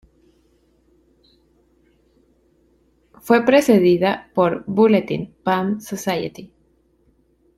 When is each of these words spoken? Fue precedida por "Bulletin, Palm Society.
Fue 3.19 3.45
precedida 3.45 4.31
por 4.33 4.63
"Bulletin, 4.65 5.31
Palm 5.43 5.79
Society. 5.79 6.51